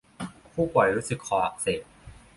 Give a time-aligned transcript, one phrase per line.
[0.53, 1.81] ผู้ป่วยรู้สึกคออักเสบ